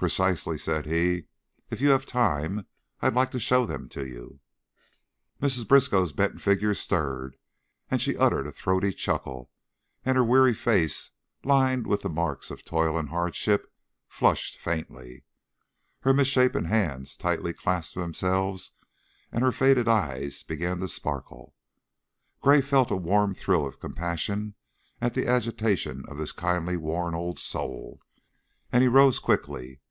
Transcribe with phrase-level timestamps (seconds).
[0.00, 1.24] "Precisely," said he.
[1.68, 2.64] "If you have time
[3.02, 4.40] I'd like to show them to you."
[5.42, 5.68] Mrs.
[5.68, 7.36] Briskow's bent figure stirred,
[7.98, 9.50] she uttered a throaty chuckle,
[10.02, 11.10] and her weary face,
[11.44, 13.70] lined with the marks of toil and hardship,
[14.08, 15.24] flushed faintly.
[16.00, 18.70] Her misshapen hands tightly clasped themselves
[19.30, 21.54] and her faded eyes began to sparkle.
[22.40, 24.54] Gray felt a warm thrill of compassion
[24.98, 28.00] at the agitation of this kindly, worn old soul,
[28.72, 29.82] and he rose quickly.